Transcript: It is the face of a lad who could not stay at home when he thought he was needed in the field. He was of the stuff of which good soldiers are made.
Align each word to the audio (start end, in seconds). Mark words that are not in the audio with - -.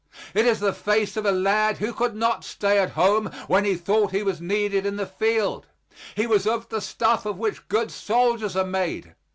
It 0.33 0.47
is 0.47 0.59
the 0.59 0.73
face 0.73 1.15
of 1.15 1.27
a 1.27 1.31
lad 1.31 1.77
who 1.77 1.93
could 1.93 2.15
not 2.15 2.43
stay 2.43 2.79
at 2.79 2.93
home 2.93 3.25
when 3.45 3.65
he 3.65 3.75
thought 3.75 4.09
he 4.09 4.23
was 4.23 4.41
needed 4.41 4.83
in 4.83 4.95
the 4.95 5.05
field. 5.05 5.67
He 6.15 6.25
was 6.25 6.47
of 6.47 6.69
the 6.69 6.81
stuff 6.81 7.23
of 7.23 7.37
which 7.37 7.67
good 7.67 7.91
soldiers 7.91 8.55
are 8.55 8.65
made. 8.65 9.13